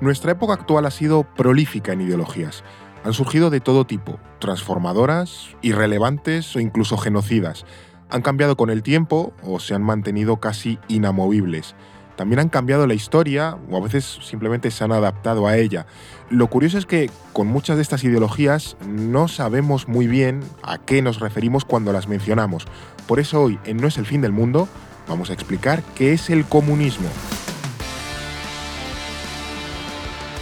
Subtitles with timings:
[0.00, 2.62] Nuestra época actual ha sido prolífica en ideologías.
[3.04, 7.64] Han surgido de todo tipo, transformadoras, irrelevantes o incluso genocidas.
[8.10, 11.74] Han cambiado con el tiempo o se han mantenido casi inamovibles.
[12.16, 15.86] También han cambiado la historia o a veces simplemente se han adaptado a ella.
[16.30, 21.00] Lo curioso es que con muchas de estas ideologías no sabemos muy bien a qué
[21.02, 22.66] nos referimos cuando las mencionamos.
[23.06, 24.68] Por eso hoy en No es el fin del mundo
[25.08, 27.08] vamos a explicar qué es el comunismo.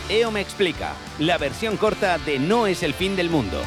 [0.09, 3.61] EO me explica, la versión corta de No es el fin del mundo.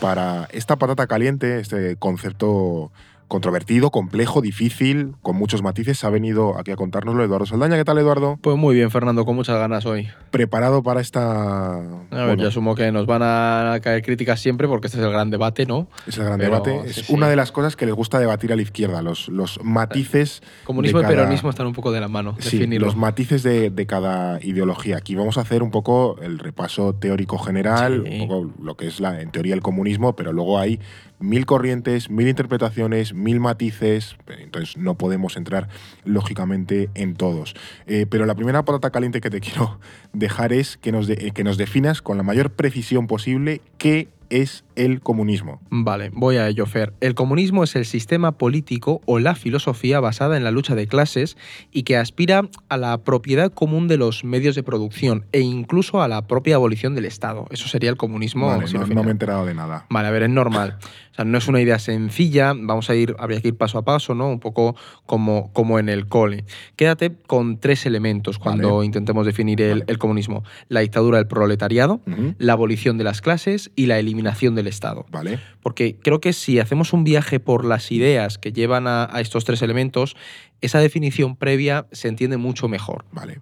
[0.00, 2.90] Para esta patata caliente, este concepto
[3.32, 7.78] controvertido, complejo, difícil, con muchos matices, ha venido aquí a contárnoslo Eduardo Saldaña.
[7.78, 8.38] ¿Qué tal, Eduardo?
[8.42, 10.10] Pues muy bien, Fernando, con muchas ganas hoy.
[10.30, 11.78] ¿Preparado para esta...?
[11.78, 15.10] A ver, yo asumo que nos van a caer críticas siempre porque este es el
[15.10, 15.88] gran debate, ¿no?
[16.06, 16.82] Es el gran debate.
[16.84, 20.42] Es una de las cosas que les gusta debatir a la izquierda, los, los matices...
[20.64, 22.36] Comunismo y peronismo están un poco de la mano.
[22.38, 24.98] Sí, los matices de, de, cada ideología.
[24.98, 29.00] Aquí vamos a hacer un poco el repaso teórico general, un poco lo que es
[29.00, 30.80] la, en teoría el comunismo, pero luego hay
[31.22, 35.68] mil corrientes, mil interpretaciones, mil matices, entonces no podemos entrar
[36.04, 37.54] lógicamente en todos.
[37.86, 39.78] Eh, pero la primera patata caliente que te quiero
[40.12, 45.00] dejar es que nos, que nos definas con la mayor precisión posible qué es el
[45.00, 45.60] comunismo.
[45.68, 46.94] Vale, voy a ello, Fer.
[47.00, 51.36] El comunismo es el sistema político o la filosofía basada en la lucha de clases
[51.70, 56.08] y que aspira a la propiedad común de los medios de producción e incluso a
[56.08, 57.46] la propia abolición del Estado.
[57.50, 58.46] Eso sería el comunismo.
[58.46, 59.84] Vale, no, no, me he enterado de nada.
[59.90, 60.78] Vale, a ver, es normal.
[61.12, 63.84] O sea, no es una idea sencilla, vamos a ir, habría que ir paso a
[63.84, 64.28] paso, ¿no?
[64.28, 64.74] Un poco
[65.04, 66.44] como, como en el cole.
[66.74, 70.42] Quédate con tres elementos cuando intentemos definir el, el, comunismo.
[70.68, 72.34] La dictadura del proletariado, uh -huh.
[72.38, 75.04] la abolición de las clases y la eliminación del Estado.
[75.10, 75.38] Vale.
[75.62, 79.44] Porque creo que si hacemos un viaje por las ideas que llevan a, a estos
[79.44, 80.16] tres elementos,
[80.62, 83.04] esa definición previa se entiende mucho mejor.
[83.12, 83.40] Vale.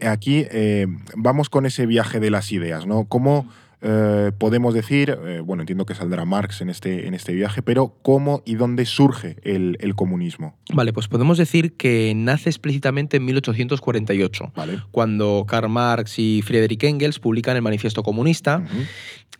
[0.00, 3.04] Aquí eh, vamos con ese viaje de las ideas, ¿no?
[3.04, 3.48] ¿Cómo
[3.86, 7.98] eh, podemos decir, eh, bueno, entiendo que saldrá Marx en este, en este viaje, pero
[8.00, 10.56] cómo y dónde surge el, el, comunismo?
[10.72, 14.80] Vale, pues podemos decir que nace explícitamente en 1848, vale.
[14.90, 18.58] cuando Karl Marx y Friedrich Engels publican el Manifiesto Comunista.
[18.58, 18.86] Uh -huh.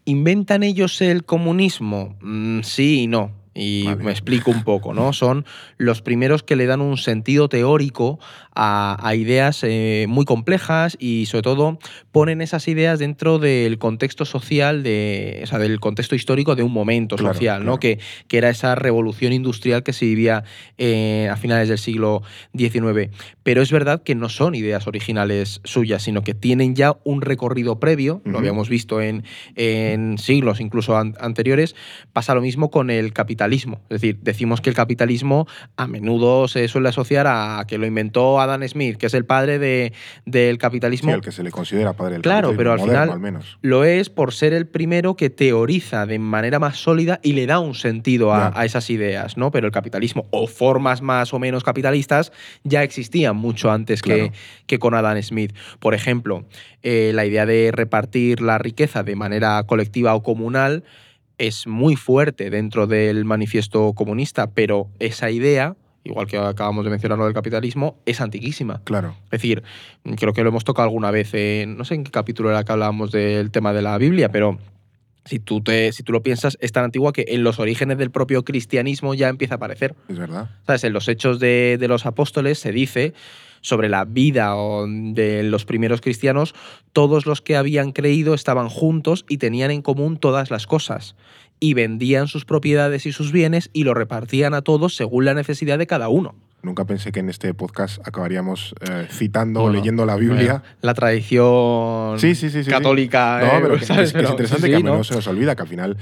[0.04, 2.18] ¿Inventan ellos el comunismo?
[2.20, 3.32] Mm, sí y no.
[3.54, 4.04] Y vale.
[4.04, 5.12] me explico un poco, ¿no?
[5.14, 5.46] Son
[5.78, 8.18] los primeros que le dan un sentido teórico
[8.54, 11.78] a, a ideas eh, muy complejas y sobre todo
[12.12, 16.72] ponen esas ideas dentro del contexto social, de, o sea, del contexto histórico de un
[16.72, 17.72] momento claro, social, claro.
[17.72, 17.78] ¿no?
[17.78, 17.98] Que,
[18.28, 20.44] que, era esa revolución industrial que se vivía
[20.78, 22.22] eh, a finales del siglo
[22.56, 23.10] XIX.
[23.42, 27.78] Pero es verdad que no son ideas originales suyas, sino que tienen ya un recorrido
[27.78, 28.32] previo, uh -huh.
[28.32, 29.24] lo habíamos visto en,
[29.56, 31.74] en siglos incluso an anteriores,
[32.12, 33.80] pasa lo mismo con el capitalismo capitalismo.
[33.88, 38.40] Es decir, decimos que el capitalismo a menudo se suele asociar a que lo inventó
[38.44, 39.92] Adam Smith, que es el padre de,
[40.24, 41.10] del capitalismo.
[41.10, 42.58] Sí, el que se le considera padre del claro, capitalismo.
[42.58, 43.58] pero al moderno, final al menos.
[43.62, 47.58] lo es por ser el primero que teoriza de manera más sólida y le da
[47.58, 49.50] un sentido a, a, esas ideas, ¿no?
[49.50, 52.32] Pero el capitalismo o formas más o menos capitalistas
[52.62, 54.24] ya existían mucho antes claro.
[54.24, 54.32] que,
[54.66, 55.54] que, con Adam Smith.
[55.78, 56.44] Por ejemplo,
[56.82, 60.84] eh, la idea de repartir la riqueza de manera colectiva o comunal
[61.38, 67.18] es muy fuerte dentro del manifiesto comunista, pero esa idea igual que acabamos de mencionar
[67.18, 68.82] lo del capitalismo, es antiquísima.
[68.84, 69.16] Claro.
[69.26, 69.62] Es decir,
[70.16, 72.72] creo que lo hemos tocado alguna vez, en, no sé en qué capítulo era que
[72.72, 74.58] hablábamos del tema de la Biblia, pero
[75.24, 78.10] si tú, te, si tú lo piensas, es tan antigua que en los orígenes del
[78.10, 79.94] propio cristianismo ya empieza a aparecer.
[80.08, 80.50] Es verdad.
[80.66, 80.84] ¿Sabes?
[80.84, 83.14] En los hechos de, de los apóstoles se dice
[83.62, 84.54] sobre la vida
[84.86, 86.54] de los primeros cristianos,
[86.92, 91.16] todos los que habían creído estaban juntos y tenían en común todas las cosas
[91.64, 95.78] y vendían sus propiedades y sus bienes y lo repartían a todos según la necesidad
[95.78, 96.34] de cada uno.
[96.64, 100.62] Nunca pensé que en este podcast acabaríamos eh, citando o bueno, leyendo la Biblia.
[100.80, 103.40] La tradición sí, sí, sí, católica.
[103.40, 105.68] No, pero que, es, que es, interesante que a menudo se nos olvida que al
[105.68, 105.96] final.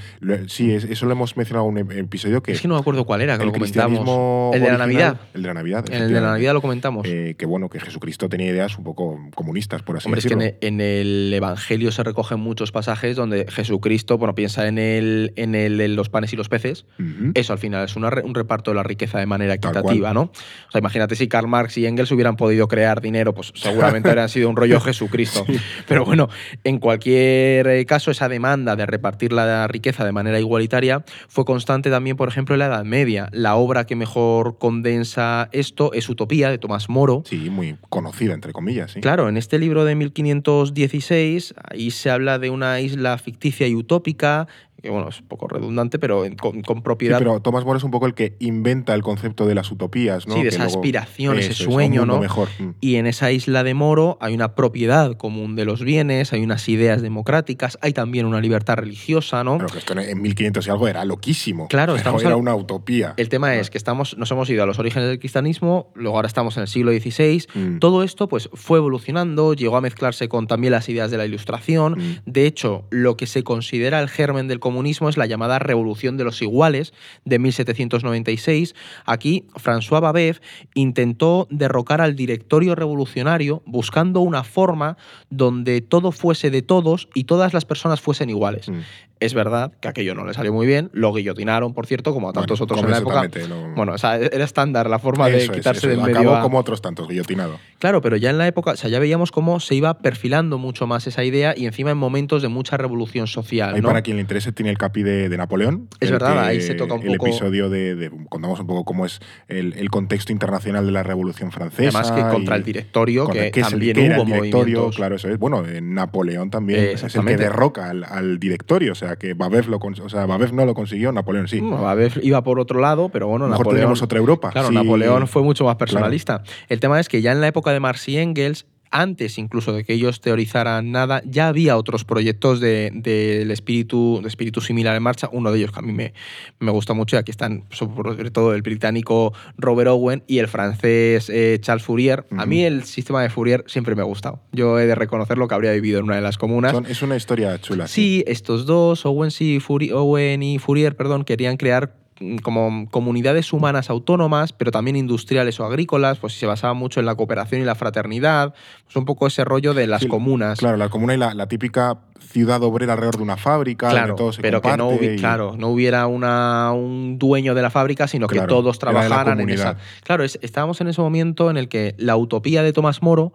[0.46, 2.52] Sí, eso lo hemos mencionado en un episodio que.
[2.52, 4.54] Es que no me acuerdo cuál era, que el lo comentamos.
[4.54, 5.20] El de la Navidad.
[5.34, 5.84] El de la Navidad.
[5.91, 7.06] En el de la Navidad lo comentamos.
[7.08, 10.42] Eh, que bueno, que Jesucristo tenía ideas un poco comunistas, por así Hombre, decirlo.
[10.42, 15.32] es que en el Evangelio se recogen muchos pasajes donde Jesucristo, bueno, piensa en el,
[15.36, 16.86] en el en los panes y los peces.
[16.98, 17.32] Uh -huh.
[17.34, 20.30] Eso al final es una, un reparto de la riqueza de manera equitativa, ¿no?
[20.69, 24.28] O sea, imagínate si Karl Marx y Engels hubieran podido crear dinero, pues seguramente habrían
[24.28, 25.45] sido un rollo Jesucristo.
[25.47, 25.59] Sí.
[25.87, 26.28] Pero bueno,
[26.65, 31.91] en cualquier eh, caso, esa demanda de repartir la riqueza de manera igualitaria fue constante
[31.91, 33.28] también, por ejemplo, en la Edad Media.
[33.33, 37.22] La obra que mejor condensa esto es Utopía, de Tomás Moro.
[37.27, 38.93] Sí, muy conocida, entre comillas.
[38.93, 39.01] Sí.
[39.01, 44.49] Claro, en este libro de 1516, ahí se habla de una isla ficticia y utópica
[44.82, 47.18] que bueno, es un poco redundante, pero con, propiedad.
[47.18, 50.34] pero Tomás Moro es un poco el que inventa el concepto de las utopías, ¿no?
[50.34, 52.18] Sí, de esa aspiración, ese sueño, ¿no?
[52.18, 52.48] Mejor.
[52.58, 52.70] Mm.
[52.80, 56.68] Y en esa isla de Moro hay una propiedad común de los bienes, hay unas
[56.68, 59.58] ideas democráticas, hay también una libertad religiosa, ¿no?
[59.58, 61.68] Pero que esto en 1500 y algo era loquísimo.
[61.68, 63.14] Claro, estamos era una utopía.
[63.16, 66.26] El tema es que estamos, nos hemos ido a los orígenes del cristianismo, luego ahora
[66.26, 67.46] estamos en el siglo XVI.
[67.54, 67.78] Mm.
[67.78, 71.92] Todo esto pues, fue evolucionando, llegó a mezclarse con también las ideas de la Ilustración.
[71.92, 72.30] Mm.
[72.30, 74.72] De hecho, lo que se considera el germen del comunismo
[75.09, 76.92] es la llamada Revolución de los Iguales
[77.24, 78.74] de 1796.
[79.04, 80.39] Aquí, François Babeuf
[80.74, 84.97] intentó derrocar al directorio revolucionario buscando una forma
[85.30, 88.69] donde todo fuese de todos y todas las personas fuesen iguales.
[88.69, 88.80] Mm.
[89.22, 92.33] Es verdad que aquello no le salió muy bien, lo guillotinaron, por cierto, como a
[92.33, 93.28] tantos otros en la época.
[93.77, 96.19] Bueno, o sea, era estándar la forma de quitarse del medio.
[96.19, 97.60] Acabó como otros tantos, guillotinado.
[97.78, 100.89] Claro, pero ya en la época, o sea, ya veíamos cómo se iba perfilando mucho
[100.89, 103.74] más esa idea y encima en momentos de mucha revolución social.
[103.74, 105.89] Ahí para quien le interese tiene el capi de, Napoleón.
[106.01, 107.27] Es verdad, ahí se toca un poco.
[107.27, 112.01] El episodio de, contamos un poco cómo es el, contexto internacional de la Revolución Francesa.
[112.01, 115.39] Además que contra el directorio, que, también hubo directorio, Claro, eso es.
[115.39, 119.68] Bueno, en Napoleón también es el que derroca al, al directorio, o sea, que Babeuf,
[119.68, 121.60] lo, o sea, no lo consiguió, Napoleón sí.
[121.60, 123.80] Babeuf iba por otro lado, pero bueno, Mejor Napoleón.
[123.80, 124.50] tenemos otra Europa.
[124.50, 126.42] Claro, Napoleón fue mucho más personalista.
[126.68, 129.84] El tema es que ya en la época de Marx y Engels antes incluso de
[129.84, 135.03] que ellos teorizaran nada, ya había otros proyectos del de, espíritu, de espíritu similar en
[135.03, 135.28] marcha.
[135.33, 136.12] Uno de ellos que a mí me,
[136.60, 141.30] me gusta mucho, y aquí están sobre todo el británico Robert Owen y el francés
[141.30, 142.27] eh, Charles Fourier.
[142.36, 144.41] A mí el sistema de Fourier siempre me ha gustado.
[144.53, 146.74] Yo he de reconocer lo que habría vivido en una de las comunas.
[146.89, 147.86] es una historia chula.
[147.89, 149.59] Sí, estos dos, Owen, sí,
[149.92, 152.02] Owen y Fourier, perdón, querían crear
[152.42, 157.15] como comunidades humanas autónomas, pero también industriales o agrícolas, pues se basaba mucho en la
[157.15, 158.54] cooperación y la fraternidad,
[158.84, 160.59] pues un poco ese rollo de las comunas.
[160.59, 164.41] Claro, la comuna y la, típica ciudad obrera alrededor de una fábrica, claro, todo se
[164.41, 168.78] pero que no, claro, no hubiera una, un dueño de la fábrica, sino que todos
[168.78, 169.77] trabajaran en esa.
[170.04, 173.33] Claro, estábamos en ese momento en el que la utopía de Tomás Moro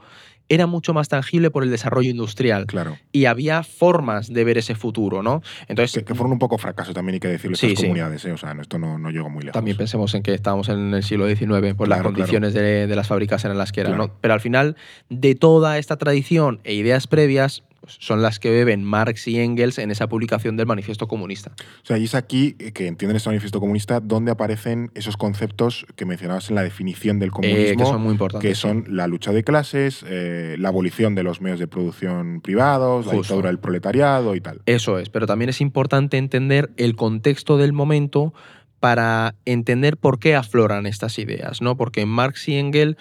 [0.49, 2.65] era mucho más tangible por el desarrollo industrial.
[2.65, 2.97] Claro.
[3.11, 5.41] Y había formas de ver ese futuro, ¿no?
[5.67, 8.25] Entonces, que, fueron un poco fracaso también, hay que decirlo, sí, estas comunidades.
[8.25, 8.31] ¿eh?
[8.31, 9.53] O sea, esto no, no, llegó muy lejos.
[9.53, 13.07] También pensemos en que estábamos en el siglo XIX, por las condiciones de, de, las
[13.07, 14.11] fábricas eran las que eran, ¿no?
[14.21, 14.75] Pero al final,
[15.09, 19.91] de toda esta tradición e ideas previas, son las que beben Marx y Engels en
[19.91, 21.51] esa publicación del Manifiesto Comunista.
[21.83, 26.05] O sea, y es aquí que entienden este Manifiesto Comunista donde aparecen esos conceptos que
[26.05, 28.49] mencionabas en la definición del comunismo, eh, que son muy importantes.
[28.49, 33.05] Que son la lucha de clases, eh, la abolición de los medios de producción privados,
[33.05, 34.61] la dictadura del proletariado y tal.
[34.65, 38.33] Eso es, pero también es importante entender el contexto del momento
[38.79, 41.77] para entender por qué afloran estas ideas, ¿no?
[41.77, 42.95] Porque Marx y Engels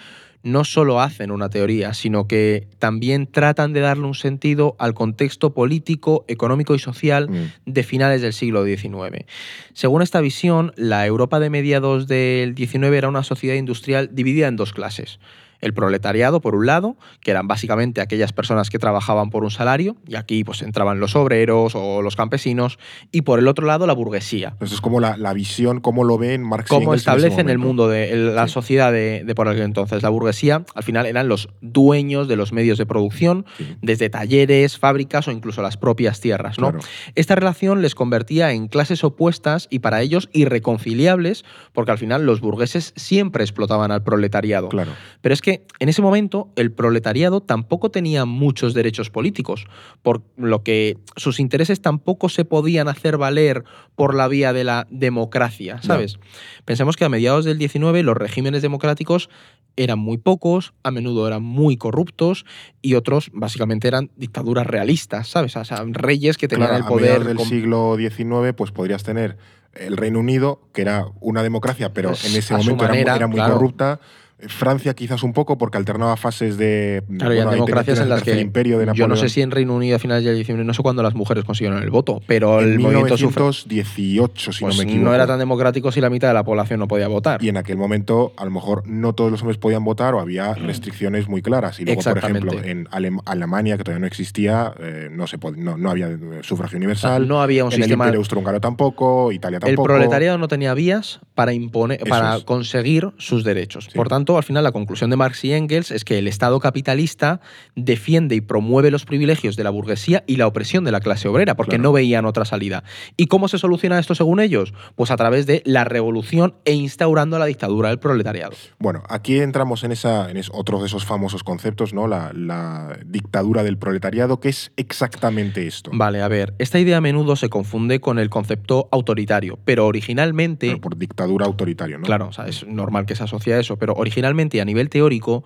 [0.47, 5.53] no solo hacen una teoría, sino que también tratan de darle un sentido al contexto
[5.53, 7.51] político, económico y social mm.
[7.65, 9.25] de finales del siglo XIX.
[9.73, 14.55] Según esta visión, la Europa de mediados del XIX era una sociedad industrial dividida en
[14.55, 15.19] dos clases
[15.61, 19.97] el proletariado, por un lado, que eran básicamente aquellas personas que trabajaban por un salario,
[20.07, 22.79] y aquí pues entraban los obreros o los campesinos,
[23.11, 24.49] y por el otro lado la burguesía.
[24.49, 28.47] Entonces es como la, visión, cómo lo ven Marx Cómo establecen el mundo de la
[28.47, 30.03] sociedad de, por aquel entonces.
[30.03, 33.45] La burguesía, al final, eran los dueños de los medios de producción,
[33.81, 36.59] desde talleres, fábricas o incluso las propias tierras.
[36.59, 36.73] ¿no?
[37.15, 42.41] Esta relación les convertía en clases opuestas y para ellos irreconciliables, porque al final los
[42.41, 44.69] burgueses siempre explotaban al proletariado.
[44.69, 44.91] Claro.
[45.21, 49.65] Pero es que que en ese momento el proletariado tampoco tenía muchos derechos políticos,
[50.01, 53.63] por lo que sus intereses tampoco se podían hacer valer
[53.95, 56.19] por la vía de la democracia, ¿sabes?
[56.65, 59.29] Pensemos que a mediados del 19 los regímenes democráticos
[59.77, 62.43] eran muy pocos, a menudo eran muy corruptos
[62.81, 65.55] y otros básicamente eran dictaduras realistas, ¿sabes?
[65.55, 67.23] O sea, reyes que tenían el poder.
[67.23, 69.37] del siglo XIX, pues podrías tener
[69.75, 74.01] el Reino Unido, que era una democracia, pero pues en ese momento era, muy corrupta
[74.39, 78.87] Francia quizás un poco porque alternaba fases de claro, democracias en las que imperio de
[78.93, 81.15] yo no sé si en Reino Unido a finales del 19 no sé cuándo las
[81.15, 85.05] mujeres consiguieron el voto, pero el movimiento 1918 si no pues me equivoco.
[85.05, 87.43] No era tan democrático si la mitad de la población no podía votar.
[87.43, 90.51] Y en aquel momento a lo mejor no todos los hombres podían votar o había
[90.51, 90.65] mm.
[90.67, 95.25] restricciones muy claras y luego por ejemplo en Alemania que todavía no existía eh, no
[95.25, 97.27] se no, no, había sufragio universal.
[97.27, 99.81] no había un en sistema el Imperio Austrohúngaro tampoco, Italia tampoco.
[99.81, 103.89] El proletariado no tenía vías para imponer para conseguir sus derechos.
[103.95, 106.59] Por tanto tanto, al final la conclusión de Marx y Engels es que el Estado
[106.59, 107.39] capitalista
[107.75, 111.55] defiende y promueve los privilegios de la burguesía y la opresión de la clase obrera,
[111.55, 112.83] porque no veían otra salida.
[113.15, 114.73] ¿Y cómo se soluciona esto según ellos?
[114.95, 118.51] Pues a través de la revolución e instaurando la dictadura del proletariado.
[118.79, 122.07] Bueno, aquí entramos en, esa, en otro de esos famosos conceptos, ¿no?
[122.07, 124.41] La, la dictadura del proletariado.
[124.41, 125.91] ¿Qué es exactamente esto?
[125.93, 130.75] Vale, a ver, esta idea a menudo se confunde con el concepto autoritario, pero originalmente...
[130.77, 132.03] por dictadura autoritario, ¿no?
[132.03, 135.43] Claro, o sea, es normal que se asocie a eso, pero originalmente a nivel teórico,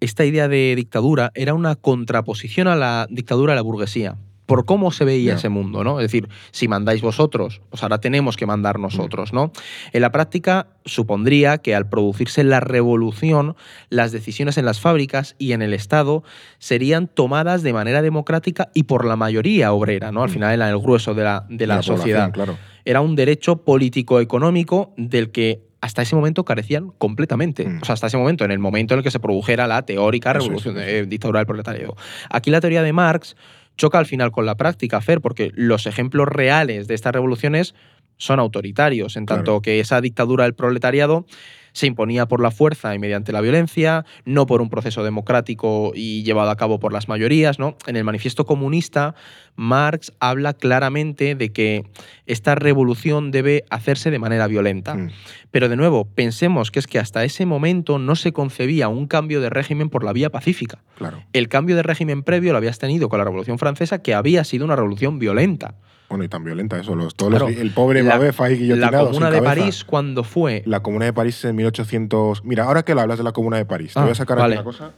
[0.00, 4.16] esta idea de dictadura era una contraposición a la dictadura de la burguesía
[4.50, 6.00] por cómo se veía ese mundo, ¿no?
[6.00, 9.52] Es decir, si mandáis vosotros, pues ahora tenemos que mandar nosotros, ¿no?
[9.92, 13.54] En la práctica supondría que al producirse la revolución,
[13.90, 16.24] las decisiones en las fábricas y en el Estado
[16.58, 20.24] serían tomadas de manera democrática y por la mayoría obrera, ¿no?
[20.24, 22.32] Al final era el grueso de la, de la, sociedad.
[22.32, 22.58] Claro.
[22.84, 27.66] Era un derecho político-económico del que hasta ese momento carecían completamente.
[27.80, 30.32] O sea, hasta ese momento, en el momento en el que se produjera la teórica
[30.32, 31.96] revolución de dictadura del proletariado.
[32.28, 33.36] Aquí la teoría de Marx
[33.76, 37.74] choca al final con la práctica, Fer, porque los ejemplos reales de estas revoluciones
[38.18, 41.24] son autoritarios, en tanto que esa dictadura del proletariado
[41.72, 46.22] se imponía por la fuerza y mediante la violencia, no por un proceso democrático y
[46.22, 47.58] llevado a cabo por las mayorías.
[47.58, 47.76] ¿no?
[47.86, 49.14] En el manifiesto comunista,
[49.56, 51.84] Marx habla claramente de que
[52.26, 54.94] esta revolución debe hacerse de manera violenta.
[54.94, 55.10] Mm.
[55.50, 59.40] Pero de nuevo, pensemos que es que hasta ese momento no se concebía un cambio
[59.40, 60.82] de régimen por la vía pacífica.
[60.96, 61.22] Claro.
[61.32, 64.64] El cambio de régimen previo lo habías tenido con la Revolución Francesa, que había sido
[64.64, 65.74] una revolución violenta.
[66.10, 66.96] Bueno, y tan violenta eso.
[66.96, 70.62] Los, todos el pobre Babefa ahí La Comuna de París, ¿cuándo fue?
[70.66, 72.44] La Comuna de París en 1800.
[72.44, 74.40] Mira, ahora que lo hablas de la Comuna de París, te voy a ah, sacar
[74.40, 74.92] aquí una cosa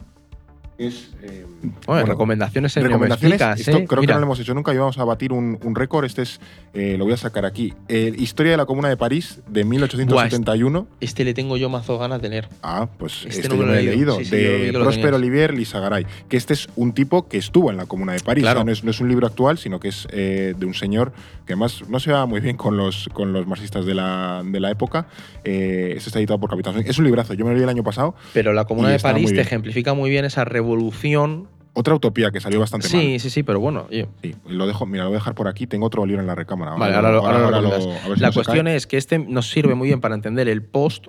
[0.78, 1.10] es.
[1.22, 1.46] Eh,
[1.86, 3.84] bueno, recomendaciones en recomendaciones, esto ¿eh?
[3.86, 6.04] creo que no lo hemos hecho nunca y vamos a batir un, récord.
[6.04, 6.40] Este es,
[6.74, 7.72] eh, lo voy a sacar aquí.
[7.88, 10.86] Historia de la Comuna de París de 1871.
[11.00, 12.48] este, le tengo yo mazo ganas de leer.
[12.62, 14.18] Ah, pues este, este no lo he leído.
[14.18, 16.06] de Próspero Olivier Lizagaray.
[16.28, 18.44] Que este es un tipo que estuvo en la Comuna de París.
[18.44, 21.12] no, es, un libro actual, sino que es de un señor
[21.46, 24.60] que además no se va muy bien con los, con los marxistas de la, de
[24.60, 25.06] la época.
[25.44, 26.82] este está editado por Capitán.
[26.84, 27.34] Es un librazo.
[27.34, 28.14] Yo me lo leí el año pasado.
[28.32, 31.48] Pero la Comuna de París te ejemplifica muy bien esa revolución revolución.
[31.74, 33.04] Otra utopía que salió bastante sí, mal.
[33.04, 33.86] Sí, sí, sí, pero bueno.
[33.90, 35.66] Sí, lo dejo, mira, lo voy a dejar por aquí.
[35.66, 36.72] Tengo otro libro en la recámara.
[36.72, 40.62] Vale, ahora, lo, La cuestión es que este nos sirve muy bien para entender el
[40.62, 41.06] post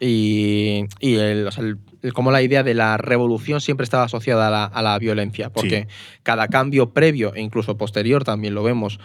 [0.00, 1.48] y, y el,
[2.14, 5.88] como la idea de la revolución siempre estaba asociada a la, a la violencia, porque
[6.22, 8.98] cada cambio previo e incluso posterior también lo vemos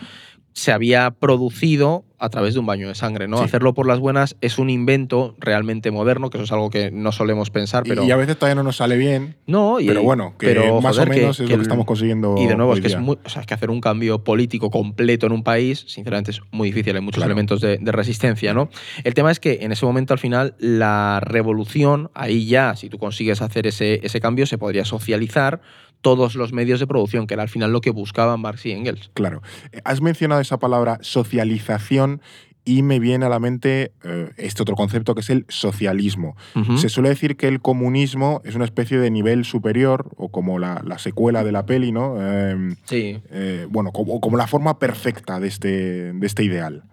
[0.53, 3.39] se había producido a través de un baño de sangre, ¿no?
[3.39, 7.12] Hacerlo por las buenas es un invento realmente moderno, que eso es algo que no
[7.12, 8.03] solemos pensar, pero...
[8.03, 10.53] Y a veces todavía no nos sale bien, no, pero bueno, que
[10.84, 13.17] más o menos es lo que estamos consiguiendo Y de nuevo, es que, es, muy,
[13.24, 16.96] o sea, que hacer un cambio político completo en un país, sinceramente es muy difícil,
[16.96, 18.70] hay muchos elementos de, de, resistencia, ¿no?
[19.03, 23.00] El tema es que en ese momento, al final, la revolución, ahí ya, si tú
[23.00, 25.60] consigues hacer ese, ese cambio, se podría socializar,
[26.01, 29.12] todos los medios de producción, que era al final lo que buscaban Marx y Engels.
[29.13, 29.41] Claro.
[29.84, 32.22] Has mencionado esa palabra socialización
[32.63, 36.36] y me viene a la mente eh, este otro concepto que es el socialismo.
[36.77, 40.81] Se suele decir que el comunismo es una especie de nivel superior o como la,
[41.00, 42.22] secuela de la peli, ¿no?
[42.22, 43.20] Em, sí.
[43.31, 46.84] Eh, bueno, como, como, la forma perfecta de este, de este ideal.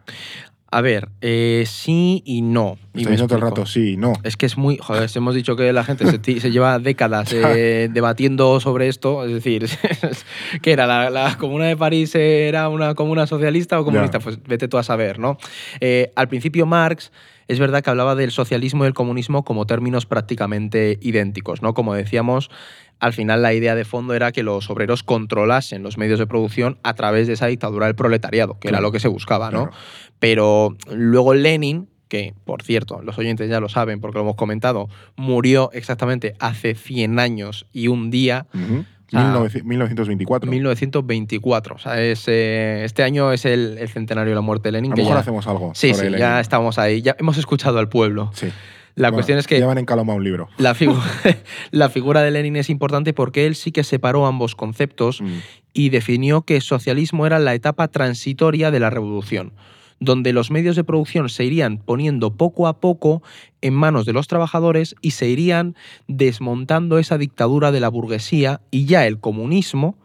[0.71, 2.77] A ver, eh, sí y no.
[2.95, 4.13] Y me todo el rato sí y no.
[4.23, 4.77] Es que es muy.
[4.77, 9.25] Joder, hemos dicho que la gente se, lleva décadas eh, debatiendo sobre esto.
[9.25, 9.67] Es decir,
[10.63, 11.09] ¿qué era?
[11.09, 14.21] La, comuna de París era una comuna socialista o comunista?
[14.21, 15.39] Pues vete tú a saber, ¿no?
[15.81, 17.13] Eh, al principio, Marx.
[17.49, 21.75] Es verdad que hablaba del socialismo y el comunismo como términos prácticamente idénticos, ¿no?
[21.75, 22.51] Como decíamos,
[23.01, 26.79] al final la idea de fondo era que los obreros controlasen los medios de producción
[26.83, 29.71] a través de esa dictadura del proletariado, que era lo que se buscaba, ¿no?
[30.19, 34.89] Pero luego Lenin, que por cierto, los oyentes ya lo saben porque lo hemos comentado,
[35.17, 38.47] murió exactamente hace 100 años y un día.
[39.13, 40.51] 1924.
[40.51, 41.75] 1924.
[41.75, 44.93] O sea, es, eh, este año es el, centenario de la muerte de Lenin.
[44.93, 45.73] A lo mejor hacemos algo.
[45.75, 47.03] Sí, sí, ya estamos ahí.
[47.03, 48.31] Ya hemos escuchado al pueblo.
[48.35, 48.49] Sí.
[48.95, 49.59] La cuestión es que.
[49.59, 50.49] Llevan en caloma un libro.
[50.59, 50.75] La,
[51.71, 55.39] la, figura de Lenin es importante porque él sí que separó ambos conceptos mm.
[55.73, 59.53] y definió que socialismo era la etapa transitoria de la revolución
[60.01, 63.23] donde los medios de producción se irían poniendo poco a poco
[63.61, 65.75] en manos de los trabajadores y se irían
[66.07, 69.97] desmontando esa dictadura de la burguesía y ya el comunismo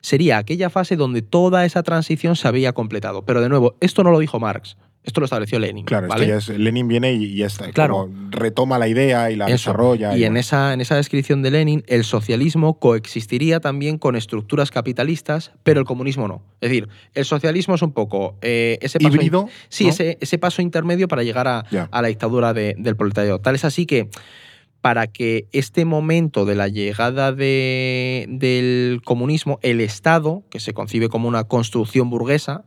[0.00, 3.22] sería aquella fase donde toda esa transición se había completado.
[3.22, 4.76] Pero de nuevo, esto no lo dijo Marx.
[5.08, 5.86] Esto lo estableció Lenin.
[5.86, 6.06] Claro,
[6.58, 8.10] Lenin viene y, ya está, claro.
[8.28, 10.14] retoma la idea y la desarrolla.
[10.14, 15.52] Y, en, esa, en esa descripción de Lenin, el socialismo coexistiría también con estructuras capitalistas,
[15.62, 16.42] pero el comunismo no.
[16.60, 19.14] Es decir, el socialismo es un poco eh, ese paso.
[19.14, 19.48] ¿Híbrido?
[19.70, 21.60] Sí, ese, ese, paso intermedio para llegar a,
[21.90, 23.38] a la dictadura del proletariado.
[23.38, 24.10] Tal es así que
[24.82, 31.28] para que este momento de la llegada del comunismo, el Estado, que se concibe como
[31.28, 32.64] una construcción burguesa,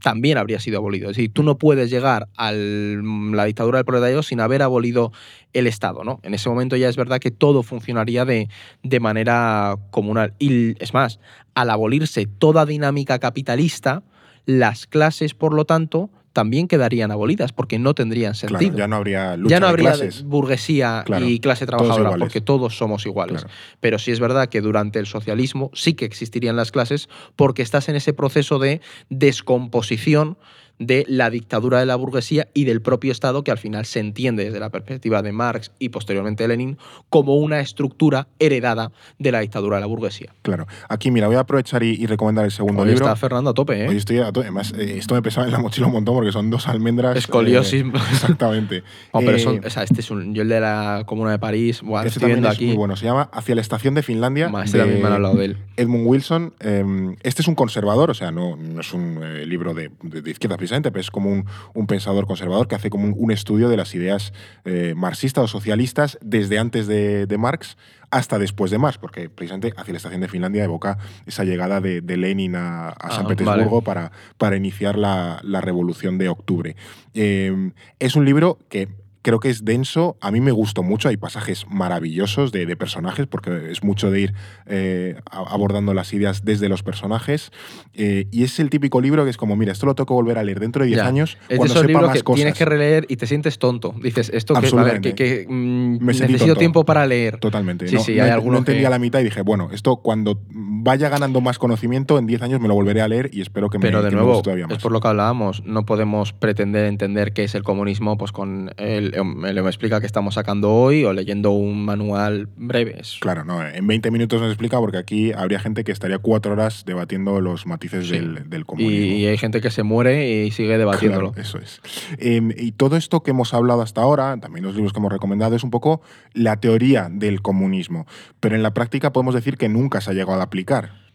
[0.00, 1.10] también habría sido abolido.
[1.10, 5.12] Es decir, tú no puedes llegar a la dictadura del proletariado sin haber abolido
[5.52, 6.02] el Estado.
[6.02, 6.18] ¿no?
[6.22, 8.48] En ese momento ya es verdad que todo funcionaría de,
[8.82, 10.32] de manera comunal.
[10.38, 11.20] Y es más,
[11.54, 14.02] al abolirse toda dinámica capitalista,
[14.46, 18.76] las clases, por lo tanto, también quedarían abolidas porque no tendrían sentido.
[18.76, 20.24] ya no habría lucha Ya no habría clases.
[20.24, 23.46] burguesía y clase trabajadora porque todos somos iguales.
[23.80, 27.88] Pero sí es verdad que durante el socialismo sí que existirían las clases porque estás
[27.88, 30.36] en ese proceso de descomposición
[30.78, 34.44] de la dictadura de la burguesía y del propio Estado, que al final se entiende
[34.44, 36.78] desde la perspectiva de Marx y posteriormente Lenin
[37.10, 40.34] como una estructura heredada de la dictadura de la burguesía.
[40.42, 40.66] Claro.
[40.88, 43.06] Aquí, mira, voy a aprovechar y, recomendar el segundo Hoy libro.
[43.06, 43.88] está Fernando a tope, ¿eh?
[43.88, 44.42] Hoy estoy a tope.
[44.42, 47.16] Además, eh, esto me pesaba en la mochila un montón porque son dos almendras.
[47.16, 47.82] Escoliosis.
[47.82, 48.82] Eh, exactamente.
[49.12, 52.04] pero son, o sea, este es un, yo el de la Comuna de París, buah,
[52.04, 52.96] este también es muy bueno.
[52.96, 54.50] Se llama Hacia la estación de Finlandia.
[54.64, 55.58] este también me han hablado de él.
[55.76, 56.54] Edmund Wilson.
[56.60, 60.56] Em, este es un conservador, o sea, no, no es un libro de, de izquierda
[60.64, 61.44] precisamente, pero es como un,
[61.74, 64.32] un, pensador conservador que hace como un, estudio de las ideas
[64.64, 67.76] eh, marxistas o socialistas desde antes de, Marx
[68.10, 72.16] hasta después de Marx, porque precisamente hacia la estación de Finlandia evoca esa llegada de,
[72.16, 76.76] Lenin a, ah, San Petersburgo para, para iniciar la, revolución de octubre.
[77.12, 78.88] Eh, es un libro que
[79.24, 80.16] creo que es denso.
[80.20, 81.08] A mí me gustó mucho.
[81.08, 84.34] Hay pasajes maravillosos de, personajes, porque es mucho de ir
[84.66, 87.50] eh, abordando las ideas desde los personajes.
[87.94, 90.38] Eh, y es el típico libro que es como, mira, esto lo tengo que volver
[90.38, 91.38] a leer dentro de 10 años.
[91.48, 93.94] Es cuando esos libros que tienes que releer y te sientes tonto.
[94.02, 94.54] Dices, esto
[95.00, 97.38] que, que, mm, necesito tiempo para leer.
[97.38, 97.88] Totalmente.
[97.88, 100.38] Sí, sí, hay no entendía la mitad y dije, bueno, esto cuando
[100.84, 103.78] vaya ganando más conocimiento, en 10 años me lo volveré a leer y espero que
[103.78, 104.76] Pero me, de nuevo, todavía más.
[104.76, 105.64] Es por lo que hablábamos.
[105.64, 110.06] No podemos pretender entender qué es el comunismo pues con el me lo explica que
[110.06, 113.00] estamos sacando hoy o leyendo un manual breve.
[113.20, 116.84] Claro, no, en 20 minutos nos explica porque aquí habría gente que estaría cuatro horas
[116.84, 119.16] debatiendo los matices del, del, comunismo.
[119.16, 121.32] Y, hay gente que se muere y sigue debatiéndolo.
[121.36, 121.80] eso es.
[122.18, 125.56] Em, y todo esto que hemos hablado hasta ahora, también los libros que hemos recomendado,
[125.56, 126.02] es un poco
[126.34, 128.06] la teoría del comunismo.
[128.40, 130.73] Pero en la práctica podemos decir que nunca se ha llegado a aplicar.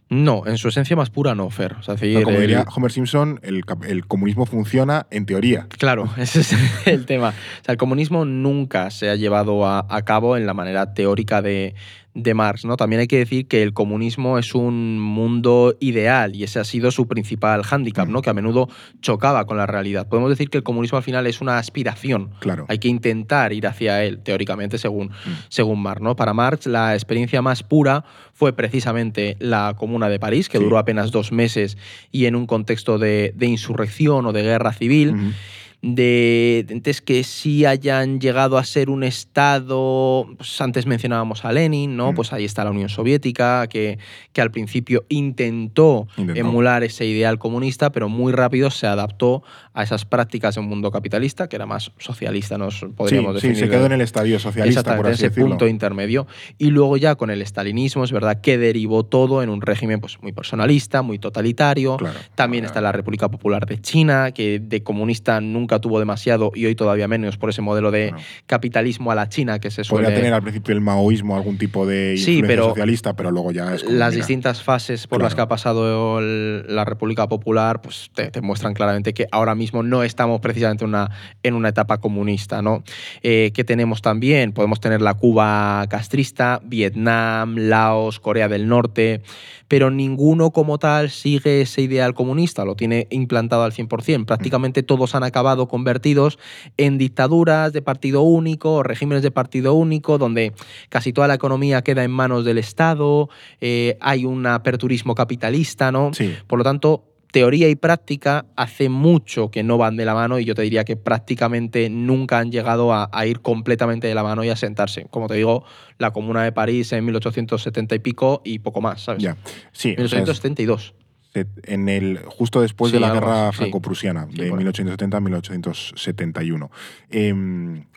[0.10, 1.75] No, en su esencia más pura no, Fer.
[2.24, 3.63] como diría Homer Simpson, el,
[4.08, 5.68] comunismo funciona en teoría.
[5.78, 6.56] Claro, ese es
[6.88, 7.30] el tema.
[7.30, 11.75] O sea, el comunismo nunca se ha llevado a cabo en la manera teórica de,
[12.13, 12.65] de Marx.
[12.65, 12.78] ¿no?
[12.78, 16.91] También hay que decir que el comunismo es un mundo ideal y ese ha sido
[16.91, 18.22] su principal hándicap, ¿no?
[18.22, 18.69] que a menudo
[19.02, 20.08] chocaba con la realidad.
[20.08, 22.32] Podemos decir que el comunismo al final es una aspiración.
[22.39, 22.65] Claro.
[22.67, 25.12] Hay que intentar ir hacia él, teóricamente, según,
[25.50, 26.02] según Marx.
[26.02, 26.15] ¿no?
[26.15, 31.12] Para Marx, la experiencia más pura fue precisamente la Comuna de París, que duró apenas
[31.12, 31.78] dos meses
[32.12, 35.34] y en un contexto de, insurrección o de guerra civil
[35.82, 41.96] de entes que sí hayan llegado a ser un Estado, pues antes mencionábamos a Lenin,
[41.96, 42.12] ¿no?
[42.12, 42.15] Mm.
[42.15, 43.98] Pues ahí está la Unión Soviética, que,
[44.34, 49.42] que al principio intentó, emular ese ideal comunista, pero muy rápido se adaptó
[49.74, 53.56] a esas prácticas de un mundo capitalista, que era más socialista, nos podríamos decir.
[53.56, 56.28] Sí, se quedó en el estadio socialista, por así ese punto intermedio.
[56.58, 60.22] Y luego ya con el estalinismo, es verdad que derivó todo en un régimen pues,
[60.22, 61.98] muy personalista, muy totalitario.
[62.36, 66.73] También está la República Popular de China, que de comunista nunca tuvo demasiado y hoy
[66.73, 68.15] todavía menos por ese modelo de
[68.47, 70.05] capitalismo a la China que se suele...
[70.05, 73.84] Podría tener al principio el maoísmo algún tipo de influencia socialista, pero luego ya es
[73.84, 79.13] Las distintas fases por las que ha pasado la República Popular pues te, muestran claramente
[79.13, 81.12] que ahora mismo no estamos precisamente una,
[81.43, 82.63] en una etapa comunista.
[82.63, 82.84] ¿no?
[83.21, 84.53] Eh, ¿Qué tenemos también?
[84.53, 89.21] Podemos tener la Cuba castrista, Vietnam, Laos, Corea del Norte
[89.69, 94.25] pero ninguno como tal sigue ese ideal comunista, lo tiene implantado al 100%.
[94.25, 96.39] Prácticamente todos han acabado convertidos
[96.78, 100.54] en dictaduras de partido único o regímenes de partido único, donde
[100.89, 103.30] casi toda la economía queda en manos del Estado,
[103.62, 106.12] eh, hay un aperturismo capitalista, ¿no?
[106.48, 110.45] Por lo tanto, teoría y práctica hace mucho que no van de la mano y
[110.45, 114.50] yo te diría que prácticamente nunca han llegado a, ir completamente de la mano y
[114.50, 115.06] a sentarse.
[115.10, 115.63] Como te digo,
[115.98, 119.22] la Comuna de París en 1870 y pico y poco más, ¿sabes?
[119.22, 119.38] Ya,
[119.72, 119.89] sí.
[119.89, 120.93] 1872
[121.34, 126.72] en el, justo después de la guerra franco-prusiana, de 1870 a 1871.
[127.12, 127.34] Eh,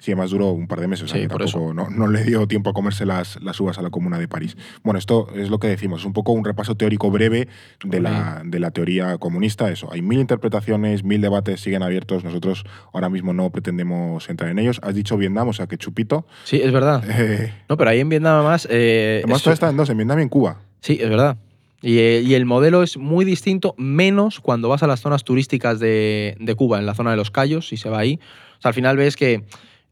[0.01, 3.07] sí, además duró un par de meses, tampoco, no, no, le dio tiempo a comerse
[3.07, 4.57] las, las uvas a la Comuna de París.
[4.83, 7.49] Bueno, esto es lo que decimos, es un poco un repaso teórico breve
[7.85, 9.71] de la, de la teoría comunista.
[9.71, 14.59] Eso, hay mil interpretaciones, mil debates siguen abiertos, nosotros ahora mismo no pretendemos entrar en
[14.59, 14.79] ellos.
[14.83, 16.27] Has dicho Vietnam, o sea que chupito.
[16.45, 17.03] Sí, es verdad.
[17.09, 18.66] Eh, no, pero ahí en Vietnam además...
[18.71, 20.61] Eh, además, todo está en dos, en Vietnam y en Cuba.
[20.81, 21.38] Sí, es verdad.
[21.83, 26.55] Eh, y, el modelo es muy distinto, menos cuando vas a las zonas turísticas de,
[26.57, 28.21] Cuba, en la zona de los Cayos, si se va ahí.
[28.59, 29.42] O sea, al final ves que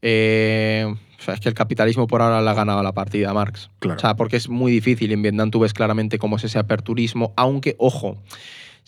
[0.01, 0.85] eh,
[1.19, 3.69] O sea, es que el capitalismo por ahora le ha ganado la partida a Marx.
[3.79, 3.97] Claro.
[3.97, 5.11] O sea, porque es muy difícil.
[5.11, 8.17] En Vietnam tú ves claramente cómo es ese aperturismo, aunque, ojo,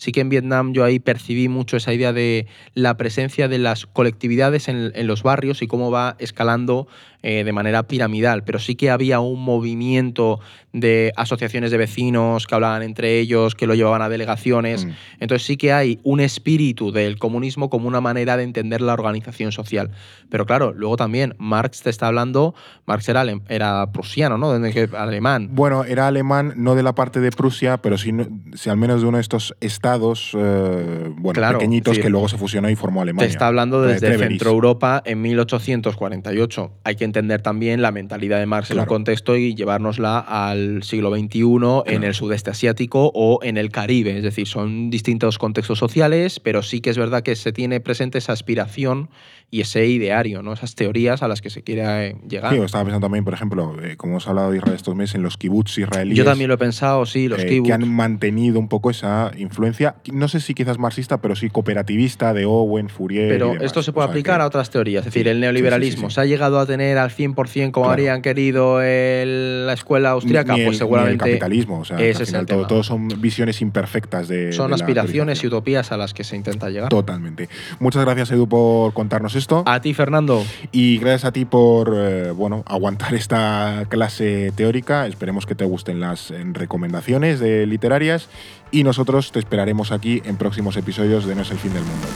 [0.04, 3.86] sí que en Vietnam yo ahí percibí mucho esa idea de la presencia de las
[3.86, 6.86] colectividades en, en los barrios y cómo va escalando
[7.26, 10.40] eh, de manera piramidal, pero sí que había un movimiento
[10.74, 14.84] de asociaciones de vecinos que hablaban entre ellos, que lo llevaban a delegaciones.
[14.84, 14.90] Mm.
[15.20, 19.52] Entonces sí que hay un espíritu del comunismo como una manera de entender la organización
[19.52, 19.90] social.
[20.28, 24.50] Pero claro, luego también Marx te está hablando, Marx era, era prusiano, ¿no?
[24.94, 25.48] Alemán.
[25.52, 28.10] Bueno, era alemán, no de la parte de Prusia, pero sí,
[28.52, 29.93] si al menos de uno de estos estados,
[30.36, 33.26] eh, bueno, pequeñitos que luego se fusionó y formó Alemania.
[33.26, 36.72] Te está hablando desde Centro Europa en 1848.
[36.84, 41.14] Hay que entender también la mentalidad de Marx en un contexto y llevárnosla al siglo
[41.14, 44.16] XXI en el sudeste asiático o en el Caribe.
[44.16, 48.18] Es decir, son distintos contextos sociales, pero sí que es verdad que se tiene presente
[48.18, 49.08] esa aspiración
[49.50, 50.52] y ese ideario, ¿no?
[50.52, 52.52] esas teorías a las que se quiere eh, llegar.
[52.52, 55.22] Sí, estaba pensando también, por ejemplo, eh, como hemos hablado de Israel estos meses, en
[55.22, 56.18] los kibbutz israelíes.
[56.18, 59.73] Yo también lo he pensado, sí, los eh, Que han mantenido un poco esa influencia,
[60.12, 63.28] no sé si quizás marxista, pero sí cooperativista de Owen, Fourier.
[63.28, 65.00] Pero esto se puede aplicar a otras teorías.
[65.06, 69.72] Es decir, el neoliberalismo se ha llegado a tener al 100% como habrían querido la
[69.72, 71.24] escuela austríaca, pues seguramente.
[71.24, 74.52] el capitalismo, o sea, al final todo, son visiones imperfectas de.
[74.52, 76.88] Son aspiraciones y utopías a las que se intenta llegar.
[76.88, 77.48] Totalmente.
[77.78, 79.62] Muchas gracias, Edu, por contarnos esto.
[79.66, 80.44] A ti, Fernando.
[80.72, 85.06] Y gracias a ti por eh, bueno, aguantar esta clase teórica.
[85.06, 88.28] Esperemos que te gusten las eh, recomendaciones de literarias.
[88.74, 92.08] Y nosotros te esperaremos aquí en próximos episodios de No es el fin del mundo.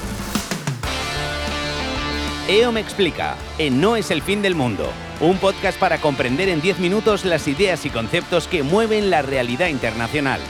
[2.49, 4.91] EO me explica, en No es el fin del mundo,
[5.21, 9.69] un podcast para comprender en 10 minutos las ideas y conceptos que mueven la realidad
[9.69, 10.41] internacional.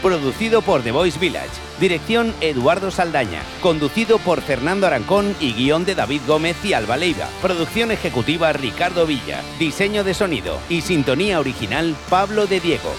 [0.00, 5.94] Producido por The Voice Village, dirección Eduardo Saldaña, conducido por Fernando Arancón y guion de
[5.94, 11.94] David Gómez y Alba Leiva, producción ejecutiva Ricardo Villa, diseño de sonido y sintonía original
[12.08, 12.94] Pablo de Diego.